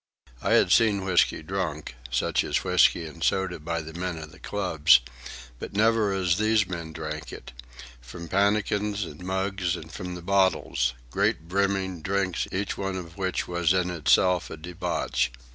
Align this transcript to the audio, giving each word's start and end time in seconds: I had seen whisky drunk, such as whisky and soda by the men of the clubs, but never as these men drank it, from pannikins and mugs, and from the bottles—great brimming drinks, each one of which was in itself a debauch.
I 0.41 0.53
had 0.53 0.71
seen 0.71 1.05
whisky 1.05 1.43
drunk, 1.43 1.93
such 2.09 2.43
as 2.43 2.63
whisky 2.63 3.05
and 3.05 3.23
soda 3.23 3.59
by 3.59 3.83
the 3.83 3.93
men 3.93 4.17
of 4.17 4.31
the 4.31 4.39
clubs, 4.39 4.99
but 5.59 5.73
never 5.75 6.11
as 6.11 6.39
these 6.39 6.65
men 6.67 6.91
drank 6.91 7.31
it, 7.31 7.51
from 8.01 8.27
pannikins 8.27 9.03
and 9.05 9.23
mugs, 9.23 9.75
and 9.75 9.91
from 9.91 10.15
the 10.15 10.23
bottles—great 10.23 11.47
brimming 11.47 12.01
drinks, 12.01 12.47
each 12.51 12.79
one 12.79 12.97
of 12.97 13.15
which 13.15 13.47
was 13.47 13.73
in 13.73 13.91
itself 13.91 14.49
a 14.49 14.57
debauch. 14.57 15.29